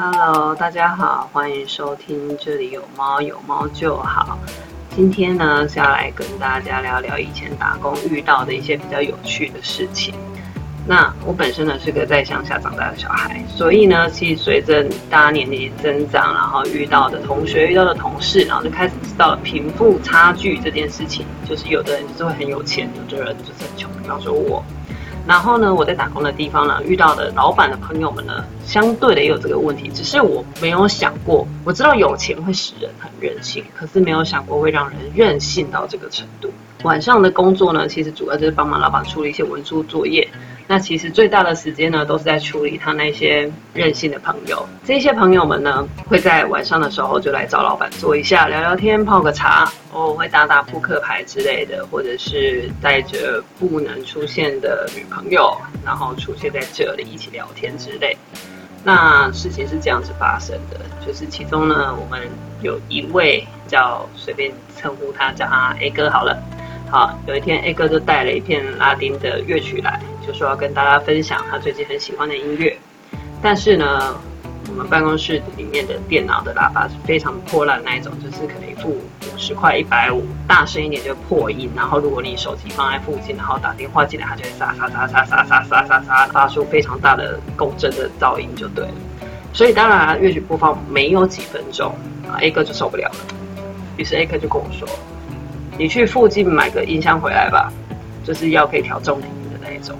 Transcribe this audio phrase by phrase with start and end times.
[0.00, 4.38] Hello，大家好，欢迎收听这里有猫有猫就好。
[4.94, 10.14] 今天呢是要来跟大家聊聊以前打工遇到的一些比较有趣的事情。
[10.86, 21.26] 那我本身呢是个在乡下长大的小孩，所以呢，其实随着大家年纪增长，然后遇到的同学、遇到的同事，然后就开始知道了贫富差距这件事情。
[21.44, 23.90] 就是有的人就是会很有钱，有的人就是很穷。
[24.00, 24.64] 比方说我，
[25.28, 36.50] 然后呢，我在打工的地方呢，遇到的老板的朋友们呢，相对的也有这个问题，只是我没有想过，我知道有钱会使人很任性，可是没有想过会让人任性到这个程度。
[36.82, 40.26] 晚上的工作呢，其实主要就是帮忙老板处理一些文书作业。
[40.70, 44.68] 那其实最大的时间呢，都是在处理他那些任性的朋友。
[44.84, 58.14] 这些朋友们呢，会在晚上的时候就来找老板坐一下，聊聊天，泡个茶，哦，会打打扑克牌之类的，或者是带着不能出现的女朋友，然后出现在这里一起聊天之类。
[58.84, 62.28] 那事情是这样子发生的，就是其中呢，我们
[62.60, 66.38] 有一位叫随便称呼他叫他 A 哥好了。
[66.90, 72.76] 好，有一天 A 哥就带了一片拉丁的乐曲来，就说要跟大家分享他最近很喜欢的音乐。
[73.40, 74.14] 但是呢，
[74.68, 81.70] 我们办公室里面的电脑的喇叭是非常破烂那一种，就是可能一副五十块、一百五，大声一点就破音。
[81.74, 88.94] 然后如果你手机放在附近，然后打电话进来，它就会沙沙沙沙沙沙沙沙沙发出非常大的共振的噪音，就对了。
[89.54, 91.90] 所以当然乐曲播放没有几分钟
[92.28, 93.16] 啊，A 哥就受不了了。
[93.96, 94.86] 于是 A 哥就跟我说。
[95.78, 97.72] 你去附近买个音箱回来吧，
[98.24, 99.96] 就是要可以调中低音的那一种。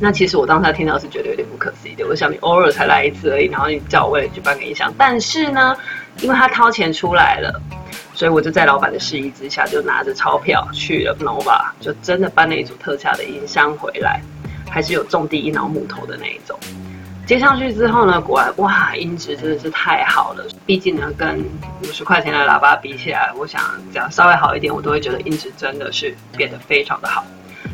[0.00, 2.04] 那其实我当时听到是觉得有点不可思议的。
[2.06, 4.92] 我想你偶尔才来一次而已，然后你叫我为了去搬个音箱。
[4.98, 5.76] 但是呢，
[6.20, 7.62] 因为他掏钱出来了，
[8.12, 14.20] 所以我就在老板的示意之下，就拿着钞票去了 Nova，就真的搬了一组特价的音箱回来，
[14.68, 16.58] 还是有重低音、然后木头的那一种。
[17.24, 20.44] 接上去之后呢，果然哇，音质真的是太好了。
[20.66, 21.38] 毕竟呢，跟
[21.82, 27.24] 五十块钱的喇叭比起来，我想只要稍微好一点，我都会觉得音质真的是变得非常的好。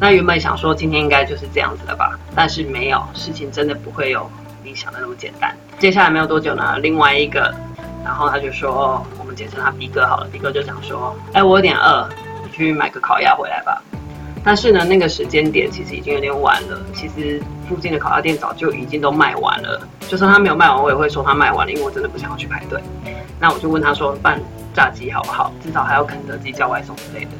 [0.00, 4.30] 那原本想说今天应该就是这样子了吧，但是没有，事情真的不会有
[4.62, 5.54] 你想的那么简单。
[5.78, 7.54] 接下来没有多久呢，另外一个，
[8.04, 12.08] 然后他就说，我们简称他 B 哥好了，B 哥就讲说，哎，我有点饿，
[12.44, 13.82] 你去买个烤鸭回来吧。
[14.46, 16.78] 但是呢，那个时间点其实已经有点晚了。
[16.92, 19.80] 其实附近的烤鸭店早就已经都卖完了。
[20.06, 22.78] 就算他没有卖完，我也会说他卖完了，因为我真的不想要去排队。
[23.40, 24.38] 那我就问他说，办
[24.74, 25.50] 炸鸡好不好？
[25.62, 27.30] 至少还有肯德基叫外送之类的。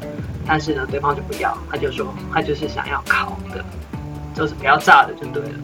[0.47, 3.63] 但是呢，对方就不要，他就说他就是想要烤的，
[4.33, 5.59] 就是不要炸的就对了。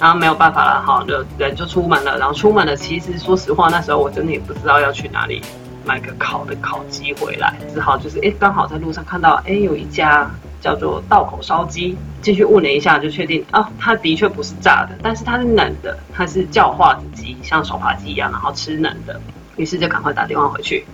[0.00, 2.16] 然后没有办法了，好，就人就出门了。
[2.18, 5.42] 然后出门了，其实说实话，那时候我真的也不知道要去哪里
[5.84, 10.30] 买个烤的烤鸡回来，只好就是哎，刚好在路上看到哎有一家。
[10.62, 19.20] 叫做道口烧鸡，进去问了一下，就确定啊，它的确不是炸的，但是它是冷的，它是叫化子鸡，像手扒鸡一样，然后吃冷的。
[19.56, 20.86] 于是就赶快打电话回去，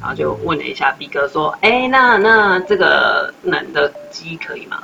[0.00, 4.78] 然后就问了一下 B 哥说：“哎，那那这个冷的鸡可以吗？”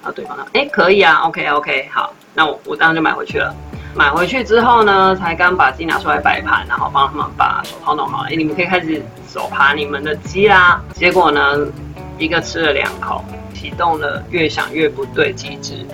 [0.00, 3.52] 然后对方说：“哎，可以啊，OK OK，好，那我我当然就买回去了。
[3.94, 10.80] 买回去之后呢，才刚把鸡拿出来摆盘，然后帮他们把手套弄好，哎，你们可以开始手扒你们的鸡啦。
[10.94, 11.56] 结果呢，
[12.16, 13.24] 一个吃了两口。
[13.62, 15.86] 启动了越想越不对机制，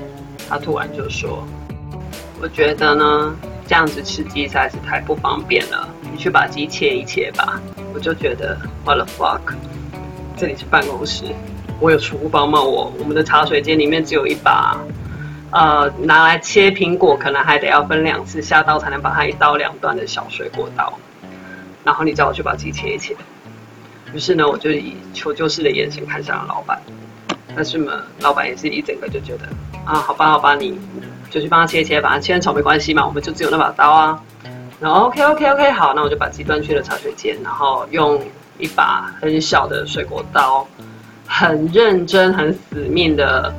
[0.48, 1.46] 他突然就说
[2.40, 3.36] ：“我觉得呢，
[3.66, 7.60] 这样子吃鸡实在是太不方便了，你去把鸡切一切吧。”
[7.92, 8.56] 我就觉得
[8.86, 9.40] What the fuck？
[10.34, 11.24] 这里是办公室，
[11.78, 12.62] 我有厨房吗？
[12.62, 14.78] 我我们的茶水间里面只有一把，
[15.50, 20.98] 呃，拿来切苹果可能还得要分两次下刀才能把它一刀两断的小水果刀。
[21.84, 23.14] 然后你叫我去把鸡切一切，
[24.14, 26.80] 于是呢，我就以求救式的眼神看向了老板。
[27.58, 29.48] 但是嘛，老板也是一整个就觉得
[29.84, 30.78] 啊，好吧，好吧，你
[31.28, 34.22] 就去帮他切切，把它切成草没关系嘛，我们就只有那把刀啊。
[34.78, 38.24] 然后 OK OK OK，好，那我就把鸡端去了茶水间，然后用
[38.58, 40.64] 一把很小的水果刀，
[41.26, 43.52] 很认真、很死命的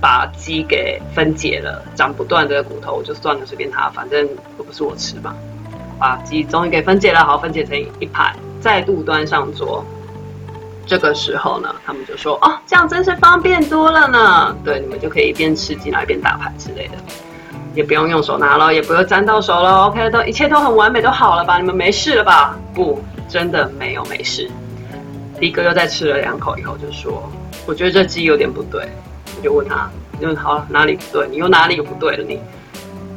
[0.00, 4.24] 把鸡给分解了，长不断的骨头我就算了，随便它，反正
[4.56, 5.34] 又不是我吃嘛。
[5.98, 9.84] 把鸡终于给分解了，好，分解成一盘，再度端上桌。
[10.92, 14.54] 这个时候呢，他们就说：“哦，这样真是方便多了呢。
[14.62, 16.98] 对，你们就可以一边吃鸡然一边打牌之类的，
[17.74, 19.86] 也不用用手拿了，也不用沾到手了。
[19.86, 21.56] OK，都一切都很完美，都好了吧？
[21.56, 22.54] 你们没事了吧？
[22.74, 24.50] 不，真的没有没事。
[25.40, 27.26] 迪哥又再吃了两口以后就说：
[27.64, 28.86] 我觉得这鸡有点不对。
[29.38, 29.88] 我就问他：
[30.20, 31.26] 你问好哪里不对？
[31.30, 32.22] 你又哪里有不对了？
[32.22, 32.38] 你？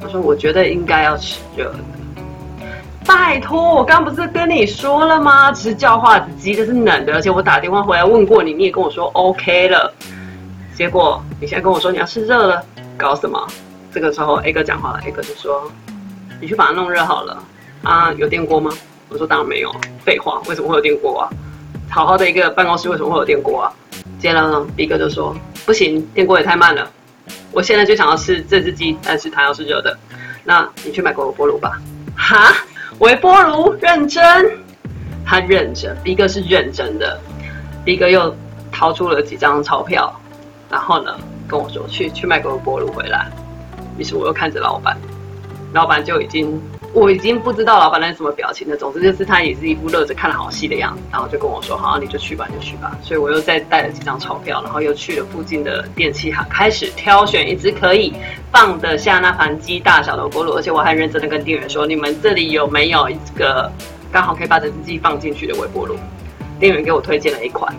[0.02, 1.80] 他说：我觉得应该要吃热的。”
[3.06, 5.52] 拜托，我刚不是跟你说了吗？
[5.52, 9.94] 只是叫化子鸡，这是冷的，而且我打电话回来问过你，你也跟我说 OK 了。
[10.76, 12.64] 结果你现在跟我说你要吃热了，
[12.98, 13.40] 搞什么？
[13.94, 15.72] 这个时候 A 哥讲话了，A 哥就说
[16.42, 17.42] ：“你去把它弄热好了。
[17.84, 18.72] 啊，有电锅吗？
[19.08, 19.72] 我说当然没有。
[20.04, 21.30] 废话，为什么会有电锅啊？
[21.90, 23.72] 好好的一个办公室为什么会有电锅啊？
[24.20, 25.36] 接着呢，B 哥就说
[25.66, 26.90] 不行，电锅也太慢了。
[27.52, 29.98] 我现在就想要吃这只鸡，但是它要是热的。
[30.44, 31.80] 那你去买个微波炉吧。
[32.18, 32.54] 哈，
[33.00, 33.74] 微波炉？
[33.82, 34.24] 认真？
[35.26, 37.20] 他认真，B 哥是认真的。
[37.84, 38.36] B 哥又
[38.72, 40.14] 掏出了几张钞票，
[40.70, 43.30] 然后呢跟我说去去买个微波炉回来。
[43.98, 44.98] 于是我又看着老板，
[45.74, 46.62] 老板就已经。
[46.96, 48.78] 我已经不知道老板那是什么表情了。
[48.78, 58.14] 总之就是他也是一副乐着看好戏的样子，然后就跟我说：“好，你就去吧，你就去吧。”所以我又再带了几张钞票，然后又去了附近的电器行，开始挑选一只可以
[58.50, 60.54] 放得下那盘鸡大小的微波炉。
[60.54, 63.70] 而且我还认真的跟店员说：“你们这里有没有一个
[64.10, 65.98] 刚好可以把这只鸡放进去的微波炉？”
[66.62, 67.76] 店员给我推荐了一款，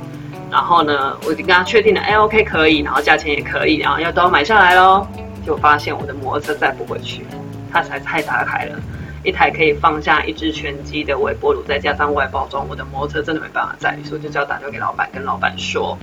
[0.51, 5.07] 然后呢，我已经跟他确定了，哎，OK 可以，然后价钱也可以，然后要都要买下来喽。
[5.47, 7.25] 就发现我的摩托车载不回去，
[7.73, 8.79] 它实在太大开了。
[9.27, 15.99] 一台可以放下一只全鸡的微波炉，再加上外包装，我的摩托车真的没办法载，所以就只要打电话给老板，跟老板说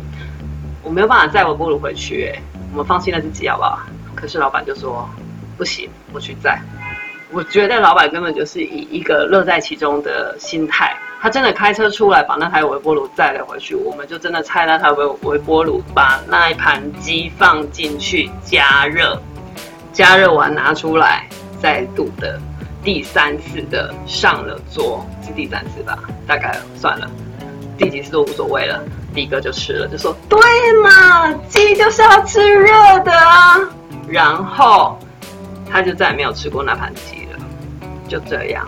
[0.84, 2.42] 我没有办法载微波炉回去，哎，
[2.74, 3.80] 我们放弃那只鸡好不好？
[4.14, 5.10] 可是老板就说
[5.58, 6.60] 不行，我去载。
[7.32, 19.18] 我觉得老板根本就是以一个乐在其中的心态，他真的开车出来把那台微波炉载了回去，我们就真的拆那台微微波炉，把那一盘鸡放进去加热，
[19.94, 21.26] 加热完拿出来，
[21.62, 22.38] 再度的。
[22.84, 25.98] 第三次的上了桌是第三次吧，
[26.28, 27.10] 大概算了，
[27.78, 28.84] 第几次都无所谓了。
[29.14, 30.40] 第一个就吃了，就说对
[30.84, 32.68] 嘛，鸡就是要吃热
[33.06, 33.58] 的啊。
[34.08, 35.00] 然后
[35.72, 37.40] 他就再也没有吃过那盘鸡了，
[38.08, 38.68] 就这样，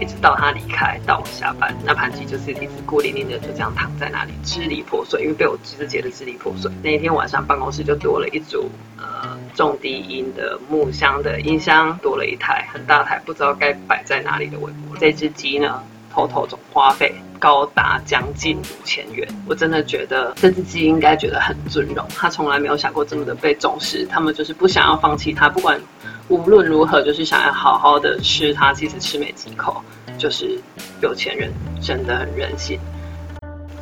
[0.00, 6.70] 一直到他离开，到我下班，那盘鸡就是一直孤零零的就这样躺在那里，支离破碎，因为被我直接的支离破碎。
[6.82, 9.38] 那一天晚上办公室就多了一组呃。
[9.54, 14.96] 重低音的木箱的音箱多了一台很大台，不知道该摆在哪里的微波。
[14.98, 15.80] 这只鸡呢，
[16.12, 19.24] 偷偷总花费高达将近五千元。
[19.46, 24.04] 我真的觉得这只鸡应该觉得很尊荣，它从来没有想过这么的被重视。
[24.06, 25.80] 他们就是不想要放弃它，不管
[26.28, 28.72] 无论如何，就是想要好好的吃它。
[28.72, 29.82] 其实吃没几口，
[30.16, 30.58] 就是
[31.02, 32.78] 有钱人真的很任性。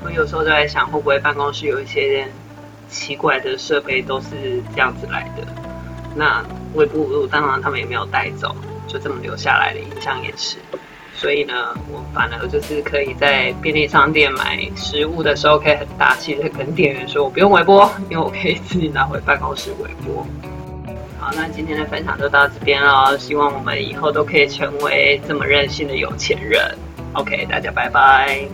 [0.05, 2.27] 我有时候就在想，会不会办公室有一些
[2.89, 5.47] 奇怪的设备都是这样子来的？
[6.17, 6.44] 那
[6.75, 8.55] 微波炉当然他们也没有带走，
[8.89, 10.56] 就这么留下来的印象也是。
[11.15, 11.55] 所以呢，
[11.89, 20.27] 我反而就是可以在便利商店买食物的时候，可以很大气的跟店员说，我不用微波，因为我可以自己拿回办公室微波。
[21.22, 26.76] 好，那今天的分享就到这边了，希望我们以后都可以成为这么任性的有钱人。
[27.12, 28.44] OK，大家拜拜。